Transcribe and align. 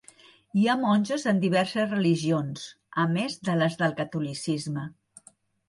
Hi 0.61 0.63
ha 0.69 0.75
monges 0.85 1.25
en 1.31 1.41
diverses 1.43 1.91
religions, 1.91 2.65
a 3.05 3.07
més 3.13 3.39
de 3.51 3.59
les 3.63 3.79
del 3.85 3.97
catolicisme. 4.03 4.91